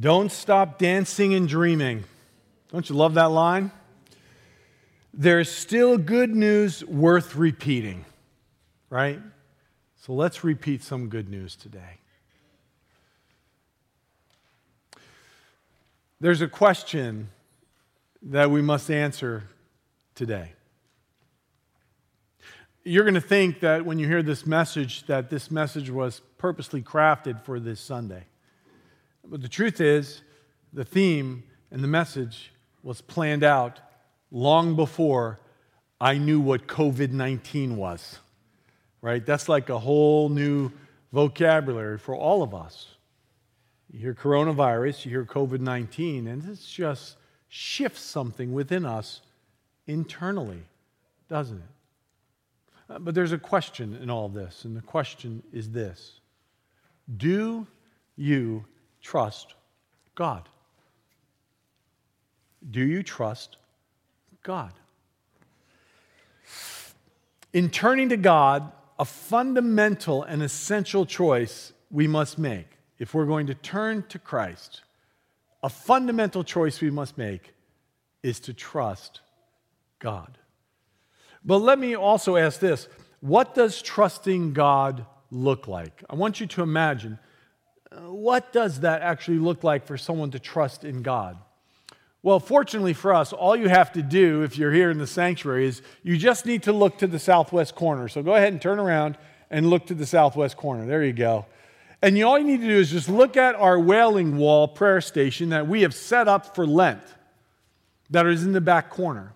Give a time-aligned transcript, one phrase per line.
[0.00, 2.04] Don't stop dancing and dreaming.
[2.72, 3.70] Don't you love that line?
[5.12, 8.04] There's still good news worth repeating,
[8.90, 9.20] right?
[10.02, 12.00] So let's repeat some good news today.
[16.20, 17.28] There's a question
[18.22, 19.44] that we must answer
[20.14, 20.52] today.
[22.82, 26.82] You're going to think that when you hear this message that this message was purposely
[26.82, 28.24] crafted for this Sunday.
[29.26, 30.22] But the truth is,
[30.72, 33.80] the theme and the message was planned out
[34.30, 35.40] long before
[36.00, 38.18] I knew what COVID 19 was,
[39.00, 39.24] right?
[39.24, 40.70] That's like a whole new
[41.12, 42.88] vocabulary for all of us.
[43.90, 47.16] You hear coronavirus, you hear COVID 19, and it just
[47.48, 49.22] shifts something within us
[49.86, 50.64] internally,
[51.28, 52.90] doesn't it?
[52.90, 56.20] Uh, but there's a question in all this, and the question is this
[57.16, 57.66] Do
[58.16, 58.64] you
[59.04, 59.54] trust
[60.16, 60.48] God?
[62.68, 63.58] Do you trust
[64.42, 64.72] God?
[67.52, 72.66] In turning to God, a fundamental and essential choice we must make
[72.98, 74.82] if we're going to turn to Christ,
[75.62, 77.54] a fundamental choice we must make
[78.22, 79.20] is to trust
[79.98, 80.38] God.
[81.44, 82.88] But let me also ask this
[83.20, 86.02] what does trusting God look like?
[86.08, 87.18] I want you to imagine
[88.02, 91.36] what does that actually look like for someone to trust in God?
[92.22, 95.66] Well, fortunately for us, all you have to do if you're here in the sanctuary
[95.66, 98.08] is you just need to look to the southwest corner.
[98.08, 99.18] So go ahead and turn around
[99.50, 100.86] and look to the southwest corner.
[100.86, 101.44] There you go.
[102.00, 105.00] And you, all you need to do is just look at our Wailing Wall prayer
[105.00, 107.02] station that we have set up for Lent,
[108.10, 109.32] that is in the back corner.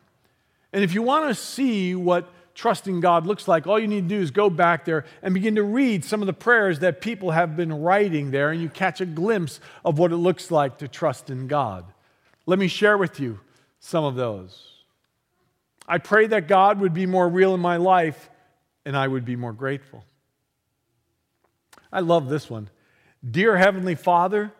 [0.72, 4.16] And if you want to see what trusting God looks like, all you need to
[4.16, 7.30] do is go back there and begin to read some of the prayers that people
[7.30, 10.88] have been writing there, and you catch a glimpse of what it looks like to
[10.88, 11.84] trust in God.
[12.46, 13.38] Let me share with you
[13.78, 14.72] some of those.
[15.86, 18.28] I pray that God would be more real in my life
[18.84, 20.04] and I would be more grateful.
[21.92, 22.70] I love this one.
[23.28, 24.52] Dear Heavenly Father,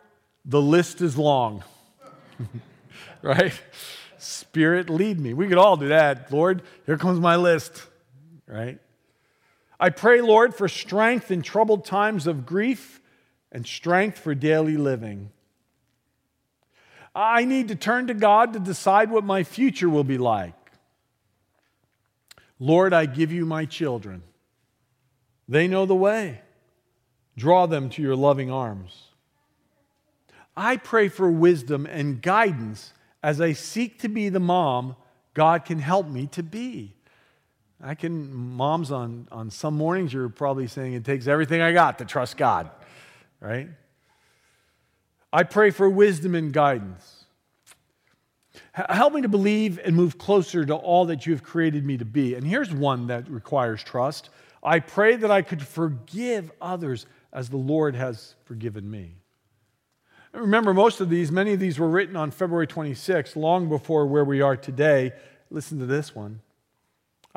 [0.45, 1.65] the list is long.
[3.21, 3.59] right?
[4.17, 5.33] Spirit, lead me.
[5.33, 6.31] We could all do that.
[6.31, 7.88] Lord, here comes my list
[8.49, 8.79] right?
[9.79, 12.99] I pray, Lord, for strength in troubled times of grief
[13.51, 15.31] and strength for daily living.
[17.15, 20.53] I need to turn to God to decide what my future will be like.
[22.59, 24.23] Lord, I give you my children.
[25.47, 26.41] They know the way.
[27.37, 29.05] Draw them to your loving arms.
[30.57, 32.93] I pray for wisdom and guidance
[33.23, 34.95] as I seek to be the mom
[35.33, 36.95] God can help me to be.
[37.81, 41.99] I can, moms, on, on some mornings, you're probably saying it takes everything I got
[41.99, 42.69] to trust God,
[43.39, 43.69] right?
[45.31, 47.25] I pray for wisdom and guidance.
[48.73, 52.05] Help me to believe and move closer to all that you have created me to
[52.05, 52.35] be.
[52.35, 54.29] And here's one that requires trust
[54.61, 59.15] I pray that I could forgive others as the Lord has forgiven me.
[60.33, 64.25] Remember, most of these, many of these were written on February 26, long before where
[64.25, 65.13] we are today.
[65.49, 66.41] Listen to this one.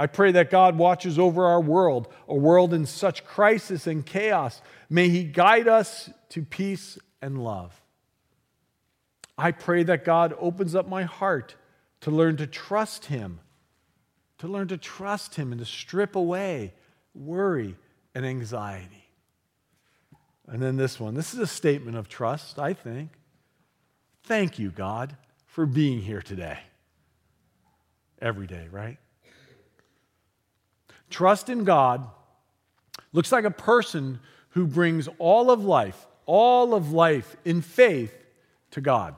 [0.03, 4.61] I pray that God watches over our world, a world in such crisis and chaos.
[4.91, 7.81] May He guide us to peace and love.
[9.39, 11.55] I pray that God opens up my heart
[12.01, 13.39] to learn to trust Him,
[14.39, 16.75] to learn to trust Him and to strip away
[17.15, 17.77] worry
[18.13, 19.07] and anxiety.
[20.49, 23.13] And then this one this is a statement of trust, I think.
[24.25, 26.59] Thank you, God, for being here today.
[28.21, 28.99] Every day, right?
[31.13, 32.07] Trust in God
[33.13, 34.19] looks like a person
[34.51, 38.17] who brings all of life, all of life in faith
[38.73, 39.15] to God.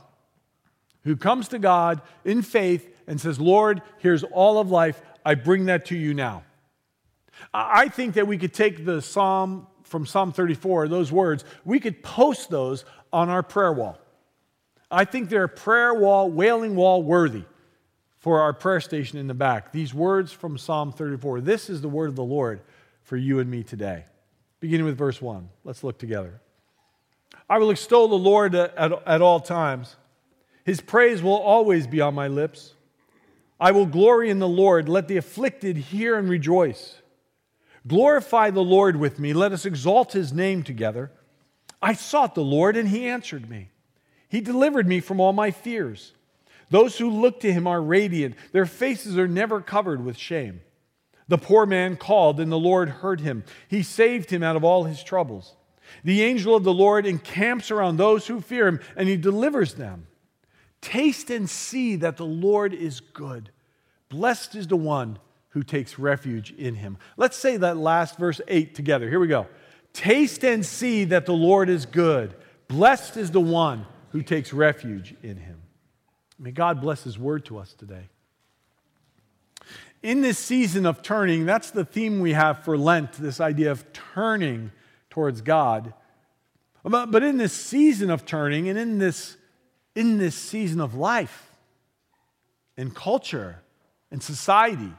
[1.05, 5.01] Who comes to God in faith and says, Lord, here's all of life.
[5.25, 6.43] I bring that to you now.
[7.53, 12.03] I think that we could take the psalm from Psalm 34, those words, we could
[12.03, 13.99] post those on our prayer wall.
[14.91, 17.45] I think they're a prayer wall, wailing wall worthy
[18.25, 19.71] for our prayer station in the back.
[19.71, 21.43] These words from Psalm 34.
[21.43, 22.63] This is the word of the Lord
[23.03, 24.07] for you and me today.
[24.61, 25.47] Beginning with verse 1.
[25.63, 26.41] Let's look together.
[27.51, 29.97] I will extol the Lord at, at, at all times.
[30.65, 32.73] His praise will always be on my lips.
[33.61, 34.89] I will glory in the Lord.
[34.89, 37.03] Let the afflicted hear and rejoice.
[37.87, 39.35] Glorify the Lord with me.
[39.35, 41.13] Let us exalt his name together.
[41.83, 43.69] I sought the Lord, and he answered me.
[44.31, 46.15] He delivered me from all my fears.
[46.71, 50.61] Those who look to him are radiant, their faces are never covered with shame.
[51.29, 53.45] The poor man called, and the Lord heard him.
[53.69, 55.55] He saved him out of all his troubles.
[56.03, 60.07] The angel of the Lord encamps around those who fear him, and he delivers them.
[60.81, 63.51] Taste and see that the Lord is good.
[64.11, 65.19] Blessed is the one
[65.51, 66.99] who takes refuge in him.
[67.17, 69.09] Let's say that last verse 8 together.
[69.09, 69.47] Here we go.
[69.93, 72.35] Taste and see that the Lord is good.
[72.69, 75.64] Blessed is the one who takes refuge in him.
[76.39, 78.09] May God bless his word to us today.
[80.03, 83.91] In this season of turning, that's the theme we have for Lent this idea of
[83.93, 84.73] turning
[85.09, 85.95] towards God.
[86.83, 89.39] But, in this season of turning and in this,
[89.95, 91.51] in this season of life
[92.77, 93.63] and culture
[94.11, 94.93] and society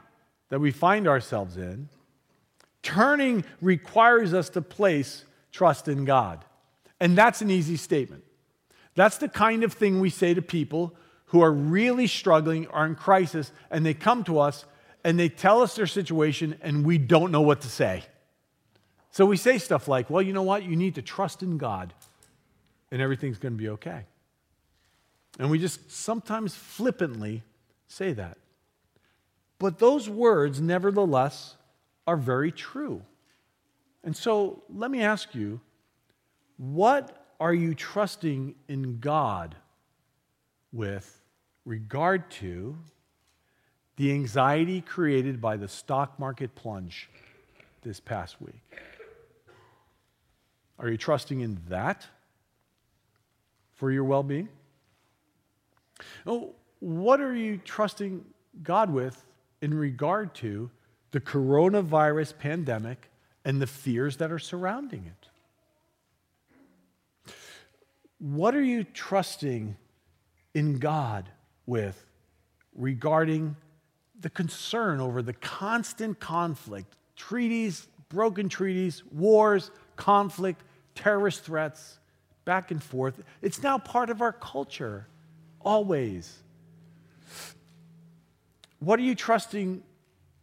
[0.48, 1.88] that we find ourselves in,
[2.82, 6.44] turning requires us to place trust in God.
[6.98, 8.24] And that's an easy statement.
[8.96, 12.94] That's the kind of thing we say to people who are really struggling, are in
[12.94, 14.64] crisis, and they come to us
[15.04, 18.02] and they tell us their situation, and we don't know what to say.
[19.12, 20.64] So we say stuff like, well, you know what?
[20.64, 21.94] You need to trust in God,
[22.90, 24.02] and everything's going to be okay.
[25.38, 27.44] And we just sometimes flippantly
[27.86, 28.36] say that.
[29.60, 31.54] But those words, nevertheless,
[32.06, 33.02] are very true.
[34.02, 35.60] And so let me ask you
[36.56, 39.54] what are you trusting in God
[40.72, 41.15] with
[41.66, 42.78] regard to
[43.96, 47.10] the anxiety created by the stock market plunge
[47.82, 48.62] this past week?
[50.78, 52.06] Are you trusting in that
[53.74, 54.48] for your well being?
[56.26, 58.24] Oh, what are you trusting
[58.62, 59.24] God with
[59.60, 60.70] in regard to
[61.10, 63.10] the coronavirus pandemic
[63.44, 65.28] and the fears that are surrounding it?
[68.18, 69.76] What are you trusting
[70.54, 71.30] in God
[71.66, 72.04] with
[72.74, 73.56] regarding
[74.20, 80.62] the concern over the constant conflict, treaties, broken treaties, wars, conflict,
[80.94, 81.98] terrorist threats,
[82.44, 83.22] back and forth.
[83.42, 85.06] It's now part of our culture,
[85.60, 86.42] always.
[88.78, 89.82] What are you trusting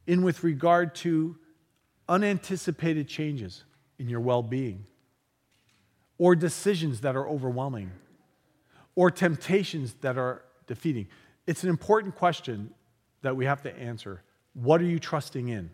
[0.06, 1.38] in with regard to
[2.10, 3.64] unanticipated changes
[3.98, 4.86] in your well being,
[6.18, 7.92] or decisions that are overwhelming,
[8.96, 11.08] or temptations that are defeating?
[11.48, 12.74] It's an important question
[13.22, 14.22] that we have to answer.
[14.54, 15.70] What are you trusting in?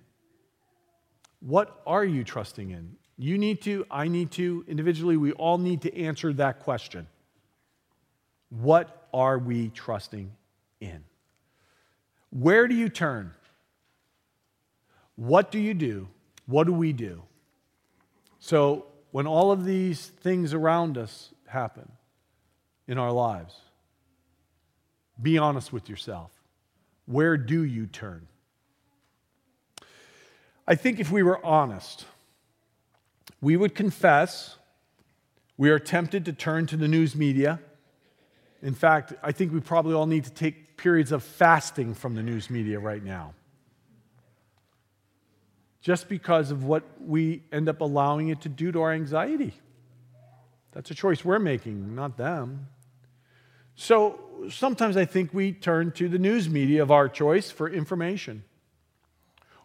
[1.42, 2.96] What are you trusting in?
[3.18, 7.08] You need to, I need to, individually, we all need to answer that question.
[8.50, 10.32] What are we trusting
[10.80, 11.04] in?
[12.32, 13.34] Where do you turn?
[15.16, 16.08] What do you do?
[16.46, 17.24] What do we do?
[18.40, 21.92] So, when all of these things around us happen
[22.88, 23.56] in our lives,
[25.22, 26.32] be honest with yourself.
[27.06, 28.28] Where do you turn?
[30.68, 32.06] I think if we were honest,
[33.42, 34.58] we would confess
[35.58, 37.60] we are tempted to turn to the news media.
[38.62, 42.24] In fact, I think we probably all need to take periods of fasting from the
[42.24, 43.34] news media right now.
[45.82, 49.54] Just because of what we end up allowing it to do to our anxiety.
[50.72, 52.68] That's a choice we're making, not them.
[53.82, 58.44] So sometimes I think we turn to the news media of our choice for information.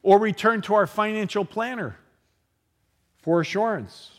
[0.05, 1.97] Or we turn to our financial planner
[3.23, 4.13] for assurance.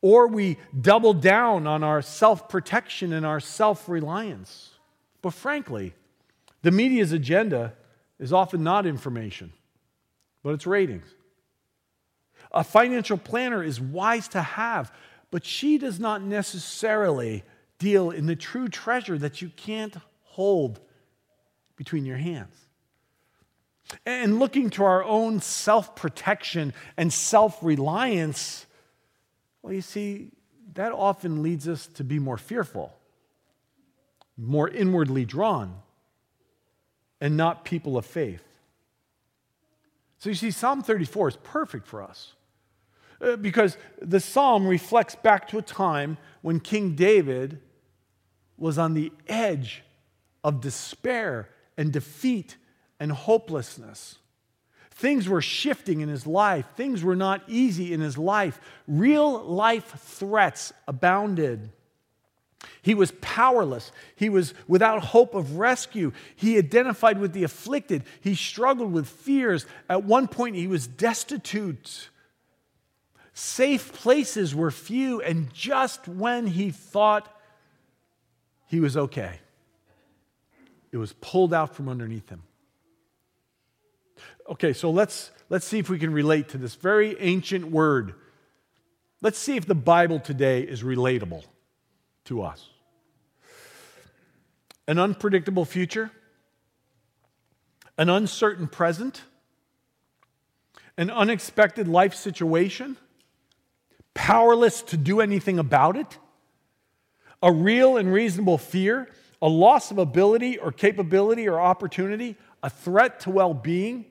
[0.00, 4.70] Or we double down on our self protection and our self reliance.
[5.20, 5.92] But frankly,
[6.62, 7.74] the media's agenda
[8.18, 9.52] is often not information,
[10.42, 11.08] but it's ratings.
[12.52, 14.90] A financial planner is wise to have,
[15.30, 17.44] but she does not necessarily
[17.82, 20.80] deal in the true treasure that you can't hold
[21.76, 22.56] between your hands
[24.06, 28.66] and looking to our own self protection and self reliance,
[29.62, 30.30] well, you see,
[30.74, 32.94] that often leads us to be more fearful,
[34.36, 35.80] more inwardly drawn,
[37.20, 38.42] and not people of faith.
[40.18, 42.34] So you see, Psalm 34 is perfect for us
[43.20, 47.60] uh, because the psalm reflects back to a time when King David
[48.62, 49.82] was on the edge
[50.44, 52.56] of despair and defeat
[53.00, 54.18] and hopelessness.
[54.92, 56.64] Things were shifting in his life.
[56.76, 58.60] Things were not easy in his life.
[58.86, 61.70] Real life threats abounded.
[62.82, 63.90] He was powerless.
[64.14, 66.12] He was without hope of rescue.
[66.36, 68.04] He identified with the afflicted.
[68.20, 69.66] He struggled with fears.
[69.90, 72.10] At one point, he was destitute.
[73.34, 77.28] Safe places were few, and just when he thought
[78.72, 79.38] he was okay,
[80.90, 82.42] it was pulled out from underneath him.
[84.50, 88.14] Okay, so let's, let's see if we can relate to this very ancient word
[89.22, 91.44] Let's see if the Bible today is relatable
[92.24, 92.68] to us.
[94.88, 96.10] An unpredictable future,
[97.96, 99.22] an uncertain present,
[100.98, 102.96] an unexpected life situation,
[104.12, 106.18] powerless to do anything about it,
[107.42, 109.08] a real and reasonable fear,
[109.40, 114.06] a loss of ability or capability or opportunity, a threat to well being,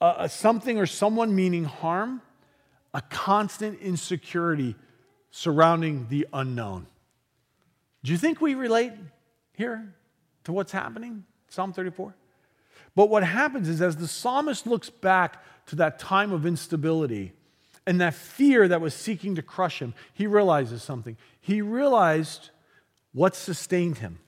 [0.00, 2.22] uh, something or someone meaning harm,
[2.94, 4.76] a constant insecurity
[5.30, 6.86] surrounding the unknown.
[8.04, 8.92] Do you think we relate
[9.52, 9.94] here
[10.44, 11.24] to what's happening?
[11.48, 12.14] Psalm 34?
[12.94, 17.32] But what happens is, as the psalmist looks back to that time of instability
[17.86, 21.16] and that fear that was seeking to crush him, he realizes something.
[21.40, 22.50] He realized
[23.12, 24.18] what sustained him.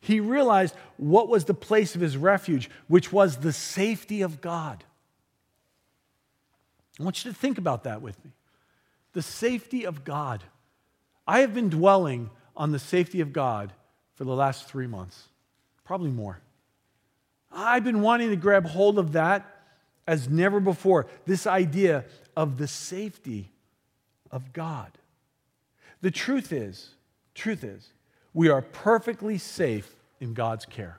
[0.00, 4.84] He realized what was the place of his refuge, which was the safety of God.
[7.00, 8.32] I want you to think about that with me.
[9.12, 10.44] The safety of God.
[11.26, 13.72] I have been dwelling on the safety of God
[14.14, 15.28] for the last three months,
[15.84, 16.40] probably more.
[17.50, 19.53] I've been wanting to grab hold of that
[20.06, 21.06] as never before.
[21.26, 22.04] This idea
[22.36, 23.50] of the safety
[24.30, 24.92] of God.
[26.00, 26.90] The truth is,
[27.34, 27.90] truth is,
[28.32, 30.98] we are perfectly safe in God's care.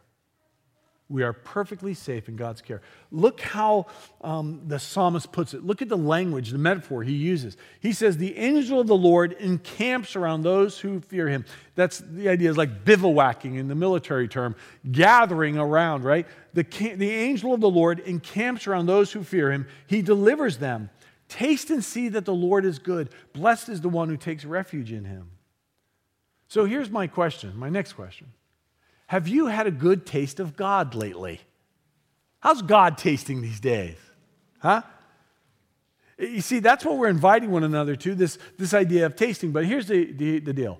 [1.07, 2.81] We are perfectly safe in God's care.
[3.11, 3.85] Look how
[4.21, 5.63] um, the psalmist puts it.
[5.63, 7.57] Look at the language, the metaphor he uses.
[7.79, 11.45] He says, The angel of the Lord encamps around those who fear him.
[11.75, 14.55] That's the idea is like bivouacking in the military term,
[14.91, 16.25] gathering around, right?
[16.55, 19.67] The, the angel of the Lord encamps around those who fear him.
[19.85, 20.89] He delivers them.
[21.27, 23.09] Taste and see that the Lord is good.
[23.33, 25.29] Blessed is the one who takes refuge in him.
[26.47, 28.27] So here's my question, my next question.
[29.07, 31.41] Have you had a good taste of God lately?
[32.39, 33.97] How's God tasting these days?
[34.59, 34.81] Huh?
[36.17, 39.51] You see, that's what we're inviting one another to this, this idea of tasting.
[39.51, 40.79] But here's the, the, the deal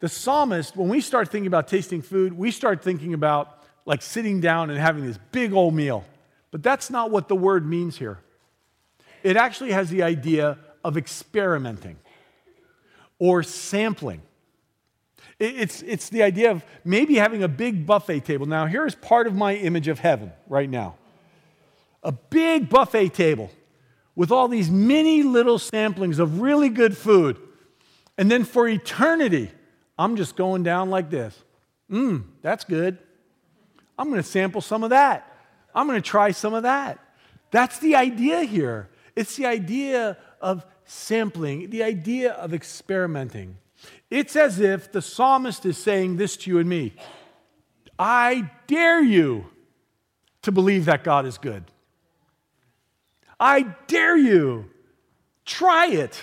[0.00, 4.40] the psalmist, when we start thinking about tasting food, we start thinking about like sitting
[4.40, 6.04] down and having this big old meal.
[6.50, 8.18] But that's not what the word means here.
[9.22, 11.96] It actually has the idea of experimenting
[13.18, 14.22] or sampling.
[15.38, 18.46] It's, it's the idea of maybe having a big buffet table.
[18.46, 20.96] Now, here's part of my image of heaven right now
[22.02, 23.50] a big buffet table
[24.14, 27.36] with all these mini little samplings of really good food.
[28.16, 29.50] And then for eternity,
[29.98, 31.36] I'm just going down like this.
[31.90, 32.98] Mmm, that's good.
[33.98, 35.32] I'm going to sample some of that.
[35.74, 36.98] I'm going to try some of that.
[37.50, 38.88] That's the idea here.
[39.16, 43.56] It's the idea of sampling, the idea of experimenting.
[44.10, 46.94] It's as if the psalmist is saying this to you and me
[47.98, 49.46] I dare you
[50.42, 51.64] to believe that God is good.
[53.40, 54.70] I dare you.
[55.44, 56.22] Try it.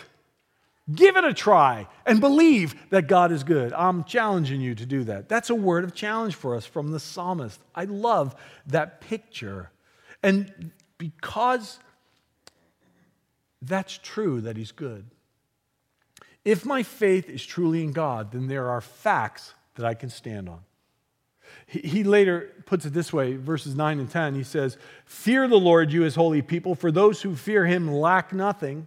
[0.93, 3.73] Give it a try and believe that God is good.
[3.73, 5.27] I'm challenging you to do that.
[5.27, 7.59] That's a word of challenge for us from the psalmist.
[7.73, 8.35] I love
[8.67, 9.71] that picture.
[10.21, 11.79] And because
[13.63, 15.05] that's true that he's good,
[16.45, 20.47] if my faith is truly in God, then there are facts that I can stand
[20.47, 20.61] on.
[21.67, 24.35] He later puts it this way, verses 9 and 10.
[24.35, 28.31] He says, Fear the Lord, you his holy people, for those who fear him lack
[28.31, 28.85] nothing.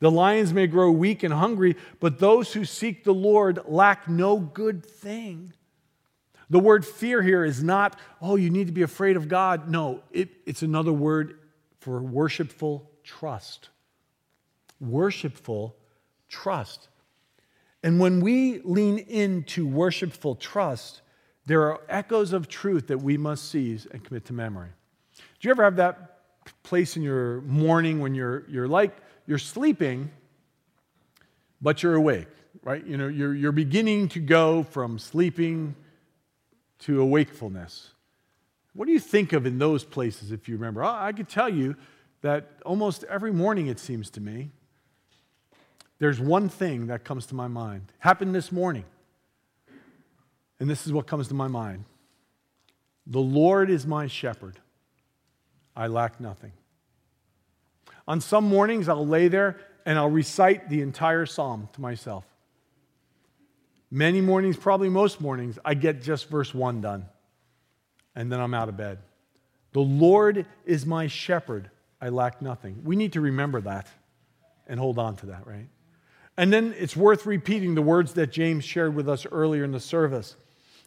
[0.00, 4.38] The lions may grow weak and hungry, but those who seek the Lord lack no
[4.38, 5.52] good thing.
[6.50, 9.68] The word fear here is not, oh, you need to be afraid of God.
[9.68, 11.38] No, it, it's another word
[11.80, 13.70] for worshipful trust.
[14.80, 15.76] Worshipful
[16.28, 16.88] trust.
[17.82, 21.02] And when we lean into worshipful trust,
[21.46, 24.70] there are echoes of truth that we must seize and commit to memory.
[25.14, 26.18] Do you ever have that
[26.62, 30.10] place in your morning when you're, you're like, you're sleeping,
[31.60, 32.28] but you're awake,
[32.62, 32.84] right?
[32.84, 35.76] You know, you're, you're beginning to go from sleeping
[36.80, 37.90] to awakefulness.
[38.74, 40.84] What do you think of in those places, if you remember?
[40.84, 41.76] I, I could tell you
[42.22, 44.50] that almost every morning, it seems to me,
[45.98, 47.92] there's one thing that comes to my mind.
[47.98, 48.84] Happened this morning.
[50.60, 51.84] And this is what comes to my mind
[53.06, 54.58] The Lord is my shepherd.
[55.74, 56.52] I lack nothing.
[58.08, 62.24] On some mornings, I'll lay there and I'll recite the entire psalm to myself.
[63.90, 67.06] Many mornings, probably most mornings, I get just verse 1 done.
[68.14, 68.98] And then I'm out of bed.
[69.72, 71.70] The Lord is my shepherd.
[72.00, 72.80] I lack nothing.
[72.84, 73.88] We need to remember that
[74.66, 75.68] and hold on to that, right?
[76.36, 79.80] And then it's worth repeating the words that James shared with us earlier in the
[79.80, 80.36] service.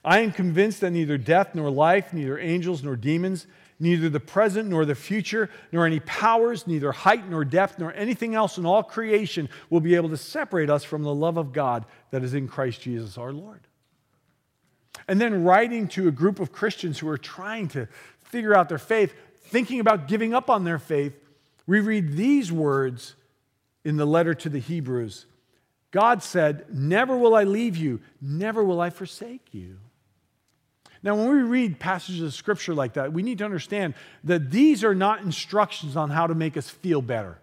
[0.06, 3.48] I am convinced that neither death nor life, neither angels nor demons,
[3.80, 8.36] neither the present nor the future, nor any powers, neither height nor depth, nor anything
[8.36, 11.86] else in all creation will be able to separate us from the love of God
[12.12, 13.62] that is in Christ Jesus our Lord.
[15.08, 17.88] And then writing to a group of Christians who are trying to
[18.24, 21.14] figure out their faith, thinking about giving up on their faith,
[21.66, 23.16] we read these words
[23.84, 25.26] in the letter to the Hebrews
[25.92, 29.78] God said, Never will I leave you, never will I forsake you.
[31.02, 33.94] Now, when we read passages of scripture like that, we need to understand
[34.26, 37.40] that these are not instructions on how to make us feel better.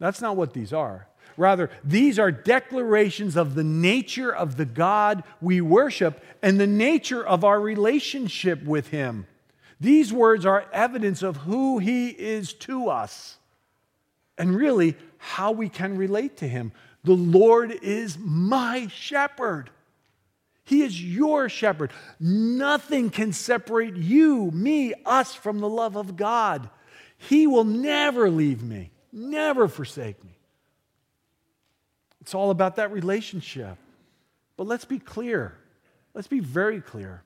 [0.00, 1.06] That's not what these are.
[1.36, 7.24] Rather, these are declarations of the nature of the God we worship and the nature
[7.24, 9.26] of our relationship with Him.
[9.80, 13.38] These words are evidence of who He is to us
[14.38, 16.72] and really how we can relate to Him.
[17.04, 19.70] The Lord is my shepherd.
[20.64, 21.92] He is your shepherd.
[22.18, 26.70] Nothing can separate you, me, us from the love of God.
[27.18, 30.38] He will never leave me, never forsake me.
[32.22, 33.76] It's all about that relationship.
[34.56, 35.54] But let's be clear.
[36.14, 37.22] Let's be very clear.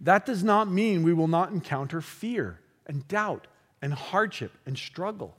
[0.00, 3.46] That does not mean we will not encounter fear and doubt
[3.82, 5.36] and hardship and struggle.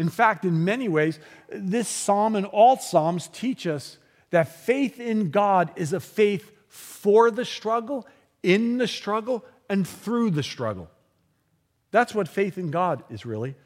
[0.00, 1.18] In fact, in many ways,
[1.50, 3.98] this psalm and all psalms teach us
[4.30, 8.06] that faith in God is a faith for the struggle,
[8.42, 10.88] in the struggle, and through the struggle.
[11.90, 13.56] That's what faith in God is really.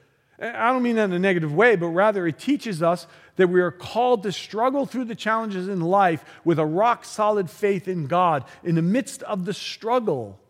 [0.41, 3.61] I don't mean that in a negative way, but rather it teaches us that we
[3.61, 8.09] are called to struggle through the challenges in life with a rock solid faith in
[8.09, 10.41] God in the midst of the struggle.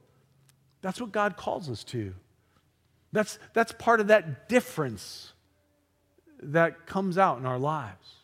[0.80, 2.14] That's what God calls us to.
[3.12, 5.33] That's, that's part of that difference
[6.52, 8.14] that comes out in our lives.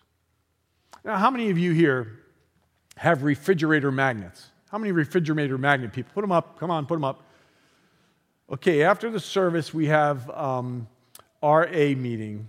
[1.05, 2.21] Now, how many of you here
[2.97, 4.49] have refrigerator magnets?
[4.71, 6.13] How many refrigerator magnet people?
[6.15, 6.59] Put them up.
[6.59, 7.23] Come on, put them up.
[8.53, 10.89] Okay, after the service, we have um,
[11.43, 12.49] RA meeting,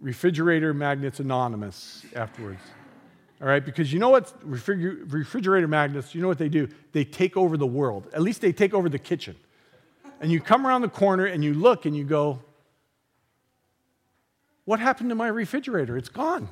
[0.00, 2.60] Refrigerator Magnets Anonymous, afterwards.
[3.40, 4.32] All right, because you know what?
[4.44, 6.68] refrigerator magnets, you know what they do?
[6.92, 8.08] They take over the world.
[8.14, 9.36] At least they take over the kitchen.
[10.20, 12.38] And you come around the corner and you look and you go,
[14.64, 15.96] What happened to my refrigerator?
[15.96, 16.48] It's gone.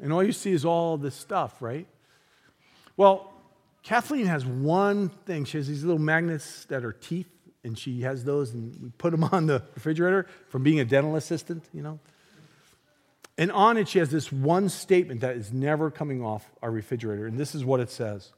[0.00, 1.86] And all you see is all this stuff, right?
[2.96, 3.32] Well,
[3.82, 5.44] Kathleen has one thing.
[5.44, 7.28] She has these little magnets that are teeth,
[7.64, 11.16] and she has those, and we put them on the refrigerator from being a dental
[11.16, 11.98] assistant, you know.
[13.38, 17.26] And on it, she has this one statement that is never coming off our refrigerator.
[17.26, 18.32] And this is what it says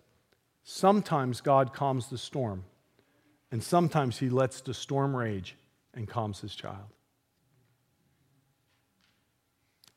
[0.62, 2.64] Sometimes God calms the storm,
[3.51, 5.57] and sometimes he lets the storm rage
[5.93, 6.87] and calms his child.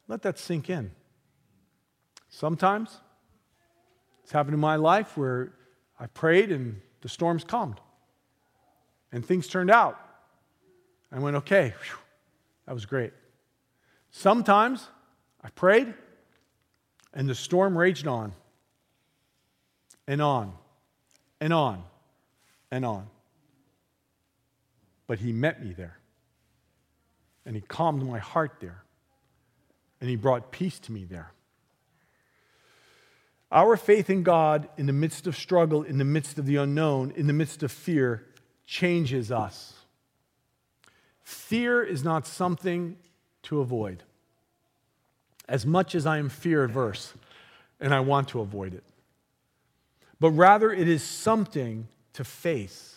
[0.07, 0.91] Let that sink in.
[2.29, 3.01] Sometimes
[4.23, 5.53] it's happened in my life where
[5.99, 7.79] I prayed and the storms calmed
[9.11, 9.99] and things turned out.
[11.11, 11.97] I went, okay, whew,
[12.65, 13.13] that was great.
[14.11, 14.87] Sometimes
[15.41, 15.93] I prayed
[17.13, 18.33] and the storm raged on
[20.07, 20.53] and on
[21.39, 21.83] and on
[22.71, 23.07] and on.
[25.07, 25.97] But he met me there
[27.45, 28.83] and he calmed my heart there
[29.99, 31.31] and he brought peace to me there.
[33.51, 37.11] Our faith in God in the midst of struggle, in the midst of the unknown,
[37.15, 38.25] in the midst of fear,
[38.65, 39.73] changes us.
[41.23, 42.97] Fear is not something
[43.43, 44.03] to avoid,
[45.47, 47.13] as much as I am fear averse
[47.79, 48.83] and I want to avoid it.
[50.19, 52.95] But rather, it is something to face.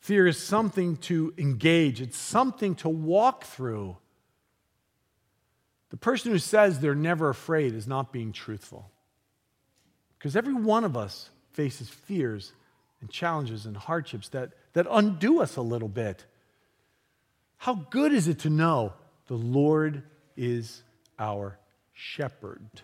[0.00, 3.96] Fear is something to engage, it's something to walk through.
[5.94, 8.90] The person who says they're never afraid is not being truthful.
[10.18, 12.52] Because every one of us faces fears
[13.00, 16.24] and challenges and hardships that, that undo us a little bit.
[17.58, 18.94] How good is it to know
[19.28, 20.02] the Lord
[20.36, 20.82] is
[21.16, 21.60] our
[21.92, 22.82] shepherd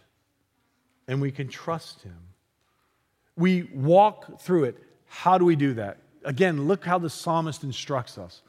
[1.09, 2.17] and we can trust him?
[3.35, 4.77] We walk through it.
[5.07, 5.99] How do we do that?
[6.25, 8.41] Again, look how the psalmist instructs us.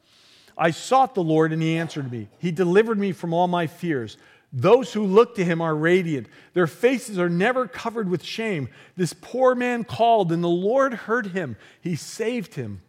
[0.56, 2.28] I sought the Lord and he answered me.
[2.38, 4.18] He delivered me from all my fears.
[4.54, 6.28] Those who look to him are radiant.
[6.54, 8.68] Their faces are never covered with shame.
[8.98, 11.56] This poor man called, and the Lord heard him.
[11.80, 12.82] He saved him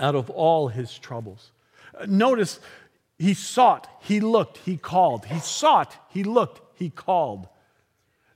[0.00, 1.52] out of all his troubles.
[1.96, 2.58] Uh, notice,
[3.18, 5.26] he sought, he looked, he called.
[5.26, 7.46] He sought, he looked, he called.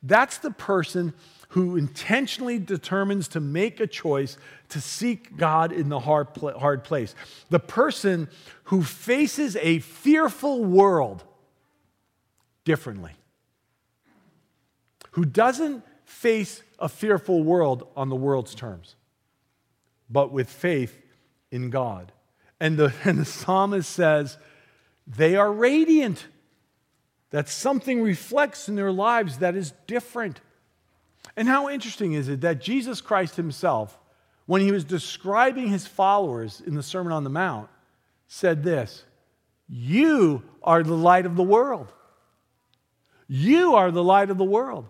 [0.02, 1.14] That's the person
[1.48, 4.36] who intentionally determines to make a choice
[4.68, 7.14] to seek God in the hard, hard place.
[7.48, 8.28] The person
[8.64, 11.24] who faces a fearful world
[12.64, 13.12] differently,
[15.12, 18.96] who doesn't face a fearful world on the world's terms,
[20.11, 21.00] but with faith
[21.50, 22.12] in God.
[22.61, 24.38] And the, and the psalmist says,
[25.07, 26.27] they are radiant.
[27.31, 30.40] That something reflects in their lives that is different.
[31.37, 33.98] And how interesting is it that Jesus Christ himself,
[34.46, 37.68] when he was describing his followers in the Sermon on the Mount,
[38.29, 39.05] said this
[39.68, 41.92] You are the light of the world.
[43.28, 44.87] You are the light of the world.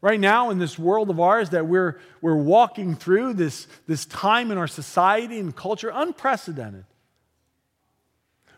[0.00, 4.50] Right now, in this world of ours that we're, we're walking through, this, this time
[4.50, 6.84] in our society and culture, unprecedented.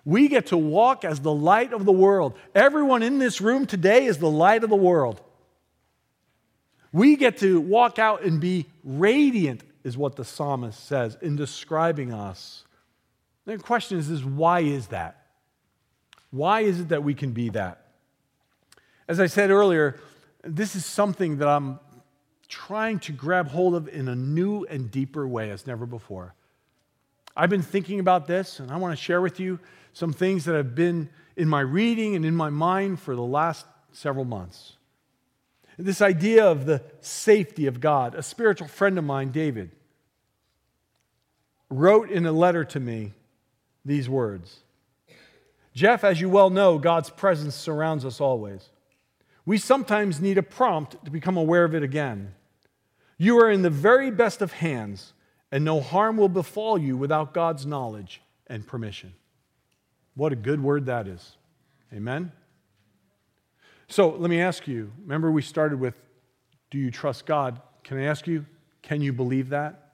[0.06, 2.38] We get to walk as the light of the world.
[2.54, 5.20] Everyone in this room today is the light of the world.
[6.92, 12.12] We get to walk out and be radiant, is what the psalmist says in describing
[12.12, 12.64] us.
[13.44, 15.26] The question is, is why is that?
[16.30, 17.83] Why is it that we can be that?
[19.06, 20.00] As I said earlier,
[20.42, 21.78] this is something that I'm
[22.48, 26.34] trying to grab hold of in a new and deeper way as never before.
[27.36, 29.58] I've been thinking about this, and I want to share with you
[29.92, 33.66] some things that have been in my reading and in my mind for the last
[33.92, 34.74] several months.
[35.76, 38.14] This idea of the safety of God.
[38.14, 39.72] A spiritual friend of mine, David,
[41.68, 43.12] wrote in a letter to me
[43.84, 44.60] these words
[45.74, 48.68] Jeff, as you well know, God's presence surrounds us always.
[49.46, 52.34] We sometimes need a prompt to become aware of it again.
[53.18, 55.12] You are in the very best of hands,
[55.52, 59.14] and no harm will befall you without God's knowledge and permission.
[60.14, 61.36] What a good word that is.
[61.92, 62.32] Amen?
[63.88, 65.94] So let me ask you remember, we started with
[66.70, 67.60] Do you trust God?
[67.82, 68.46] Can I ask you,
[68.82, 69.92] can you believe that?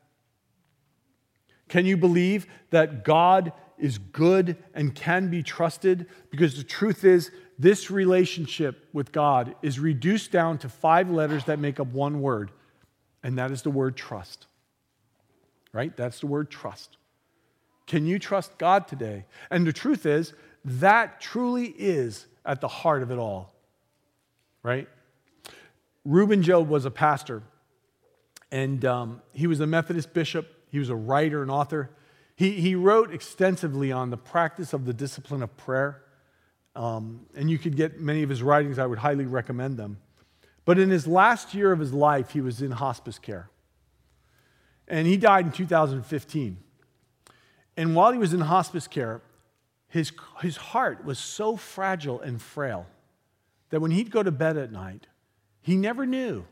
[1.69, 6.07] Can you believe that God is good and can be trusted?
[6.31, 11.59] Because the truth is, this relationship with God is reduced down to five letters that
[11.59, 12.51] make up one word,
[13.23, 14.47] and that is the word trust.
[15.71, 15.95] Right?
[15.95, 16.97] That's the word trust.
[17.87, 19.27] Can you trust God today?
[19.51, 20.33] And the truth is,
[20.65, 23.53] that truly is at the heart of it all.
[24.63, 24.89] Right?
[26.07, 27.43] Reuben Job was a pastor,
[28.51, 30.49] and um, he was a Methodist bishop.
[30.71, 31.91] He was a writer and author.
[32.37, 36.01] He, he wrote extensively on the practice of the discipline of prayer.
[36.81, 39.99] Um, and you could get many of his writings, I would highly recommend them.
[40.65, 43.51] But in his last year of his life, he was in hospice care.
[44.89, 46.57] And he died in 2015.
[47.77, 49.21] And while he was in hospice care,
[49.89, 52.87] his, his heart was so fragile and frail
[53.69, 55.07] that when he'd go to bed at night,
[55.61, 56.47] he never knew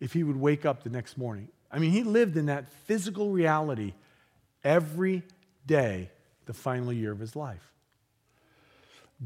[0.00, 1.48] if he would wake up the next morning.
[1.70, 3.92] I mean, he lived in that physical reality
[4.62, 5.24] every
[5.66, 6.10] day,
[6.46, 7.73] the final year of his life.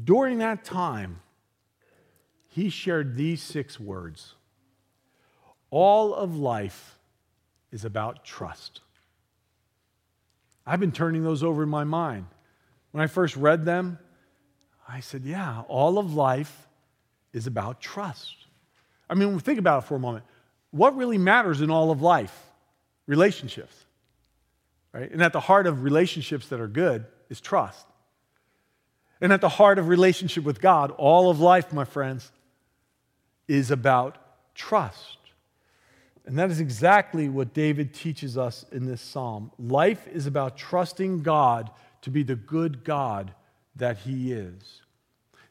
[0.03, 1.21] During that time,
[2.47, 4.35] he shared these six words
[5.69, 6.97] All of life
[7.71, 8.81] is about trust.
[10.65, 12.27] I've been turning those over in my mind.
[12.91, 13.99] When I first read them,
[14.87, 16.67] I said, Yeah, all of life
[17.33, 18.35] is about trust.
[19.09, 20.25] I mean, think about it for a moment.
[20.71, 22.35] What really matters in all of life?
[23.07, 23.73] Relationships.
[24.93, 25.11] Right?
[25.11, 27.85] And at the heart of relationships that are good is trust.
[29.21, 32.31] And at the heart of relationship with God, all of life, my friends,
[33.47, 34.17] is about
[34.55, 35.17] trust.
[36.25, 39.51] And that is exactly what David teaches us in this psalm.
[39.57, 43.33] Life is about trusting God to be the good God
[43.75, 44.81] that he is.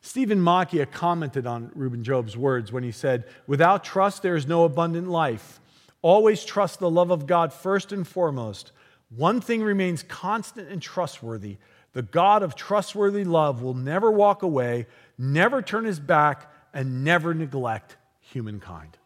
[0.01, 4.65] Stephen Macchia commented on Reuben Job's words when he said, Without trust, there is no
[4.65, 5.61] abundant life.
[6.01, 8.71] Always trust the love of God first and foremost.
[9.15, 11.57] One thing remains constant and trustworthy
[11.93, 17.35] the God of trustworthy love will never walk away, never turn his back, and never
[17.35, 18.97] neglect humankind.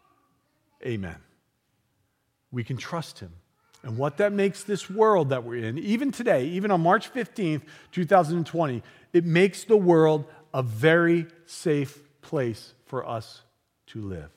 [0.85, 1.17] Amen.
[2.51, 3.31] We can trust him.
[3.83, 7.63] And what that makes this world that we're in, even today, even on March 15th,
[7.91, 13.41] 2020, it makes the world a very safe place for us
[13.87, 14.29] to live.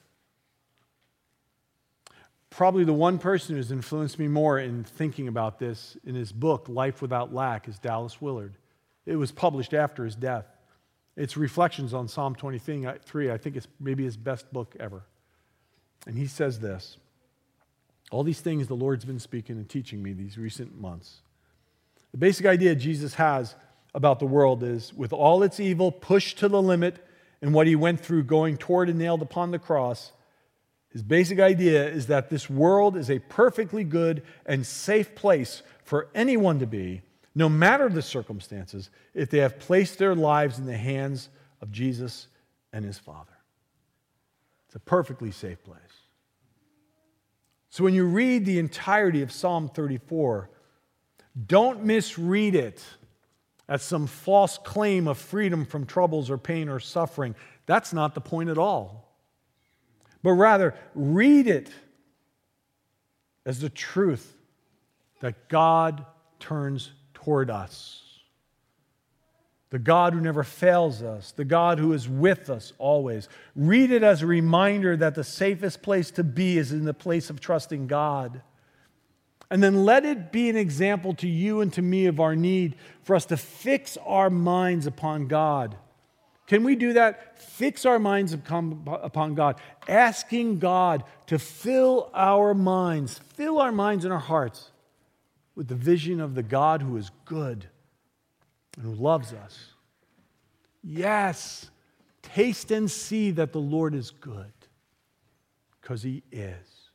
[2.56, 6.70] Probably the one person who's influenced me more in thinking about this in his book,
[6.70, 8.54] Life Without Lack, is Dallas Willard.
[9.04, 10.46] It was published after his death.
[11.18, 13.30] It's reflections on Psalm 23.
[13.30, 15.02] I think it's maybe his best book ever.
[16.06, 16.96] And he says this
[18.10, 21.20] All these things the Lord's been speaking and teaching me these recent months.
[22.12, 23.54] The basic idea Jesus has
[23.94, 27.06] about the world is with all its evil pushed to the limit
[27.42, 30.12] and what he went through going toward and nailed upon the cross,
[30.90, 36.08] his basic idea is that this world is a perfectly good and safe place for
[36.14, 37.02] anyone to be,
[37.34, 41.28] no matter the circumstances, if they have placed their lives in the hands
[41.60, 42.28] of Jesus
[42.72, 43.36] and his Father.
[44.66, 45.80] It's a perfectly safe place.
[47.68, 50.48] So when you read the entirety of Psalm 34,
[51.46, 52.82] Don't misread it
[53.68, 57.34] as some false claim of freedom from troubles or pain or suffering.
[57.66, 59.05] That's not the point at all.
[60.26, 61.70] But rather, read it
[63.44, 64.36] as the truth
[65.20, 66.04] that God
[66.40, 68.02] turns toward us.
[69.70, 73.28] The God who never fails us, the God who is with us always.
[73.54, 77.30] Read it as a reminder that the safest place to be is in the place
[77.30, 78.42] of trusting God.
[79.48, 82.74] And then let it be an example to you and to me of our need
[83.04, 85.76] for us to fix our minds upon God.
[86.46, 87.40] Can we do that?
[87.40, 89.56] Fix our minds upon God,
[89.88, 94.70] asking God to fill our minds, fill our minds and our hearts
[95.56, 97.66] with the vision of the God who is good
[98.76, 99.72] and who loves us.
[100.84, 101.70] Yes,
[102.22, 104.52] taste and see that the Lord is good
[105.80, 106.90] because he is.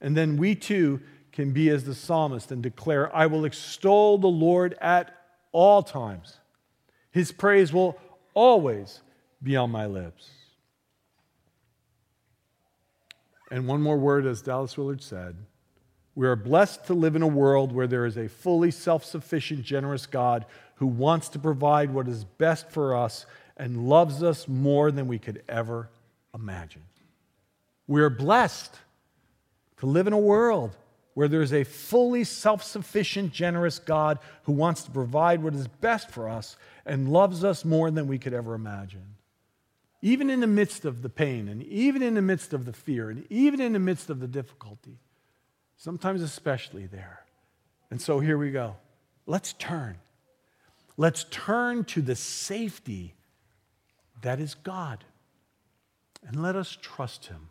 [0.00, 4.26] And then we too can be as the psalmist and declare, I will extol the
[4.26, 5.14] Lord at
[5.52, 6.38] all times.
[7.12, 7.96] His praise will
[8.34, 9.00] always
[9.42, 10.30] be on my lips.
[13.50, 15.36] And one more word, as Dallas Willard said
[16.18, 19.62] we are blessed to live in a world where there is a fully self sufficient,
[19.62, 23.24] generous God who wants to provide what is best for us
[23.56, 25.88] and loves us more than we could ever
[26.34, 26.82] imagine.
[27.86, 28.74] We are blessed
[29.76, 30.76] to live in a world
[31.18, 36.12] where there's a fully self sufficient, generous God who wants to provide what is best
[36.12, 39.16] for us and loves us more than we could ever imagine.
[40.00, 43.10] Even in the midst of the pain, and even in the midst of the fear,
[43.10, 45.00] and even in the midst of the difficulty,
[45.76, 47.24] sometimes especially there.
[47.90, 48.76] And so here we go.
[49.26, 49.96] Let's turn.
[50.96, 53.16] Let's turn to the safety
[54.22, 55.02] that is God.
[56.24, 57.48] And let us trust Him.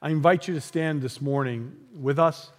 [0.00, 2.52] I invite you to stand this morning with us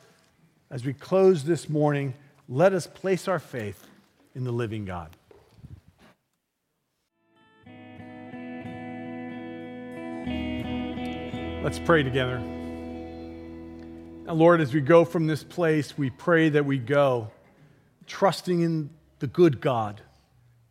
[0.71, 2.13] as we close this morning,
[2.47, 3.87] let us place our faith
[4.33, 5.09] in the living God.
[11.61, 12.39] Let's pray together.
[14.25, 17.29] Now, Lord, as we go from this place, we pray that we go
[18.07, 20.01] trusting in the good God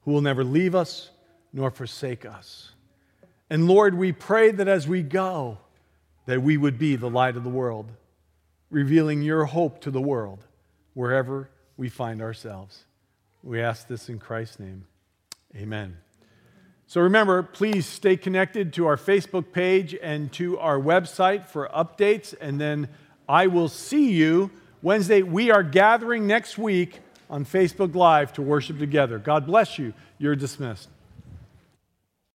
[0.04, 1.10] who will never leave us
[1.52, 2.72] nor forsake us.
[3.50, 5.58] And Lord, we pray that as we go,
[6.24, 7.90] that we would be the light of the world
[8.70, 10.46] revealing your hope to the world
[10.94, 12.84] wherever we find ourselves.
[13.42, 14.86] We ask this in Christ's name.
[15.56, 15.96] Amen.
[16.86, 22.34] So remember, please stay connected to our Facebook page and to our website for updates.
[22.40, 22.88] And then
[23.28, 24.50] I will see you
[24.82, 25.22] Wednesday.
[25.22, 29.18] We are gathering next week on Facebook Live to worship together.
[29.18, 29.94] God bless you.
[30.18, 30.88] You're dismissed.